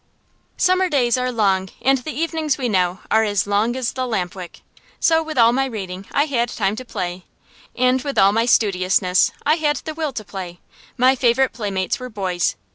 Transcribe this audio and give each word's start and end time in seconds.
Summer 0.57 0.89
days 0.89 1.15
are 1.15 1.31
long, 1.31 1.69
and 1.79 1.99
the 1.99 2.11
evenings, 2.11 2.57
we 2.57 2.67
know, 2.67 3.01
are 3.11 3.23
as 3.23 3.45
long 3.45 3.75
as 3.75 3.91
the 3.93 4.07
lamp 4.07 4.33
wick. 4.33 4.61
So, 4.99 5.21
with 5.21 5.37
all 5.37 5.53
my 5.53 5.65
reading, 5.67 6.07
I 6.11 6.25
had 6.25 6.49
time 6.49 6.75
to 6.77 6.83
play; 6.85 7.25
and, 7.75 8.01
with 8.01 8.17
all 8.17 8.31
my 8.31 8.47
studiousness, 8.47 9.31
I 9.45 9.57
had 9.57 9.75
the 9.85 9.93
will 9.93 10.11
to 10.13 10.23
play. 10.23 10.59
My 10.97 11.15
favorite 11.15 11.53
playmates 11.53 11.99
were 11.99 12.09
boys. 12.09 12.55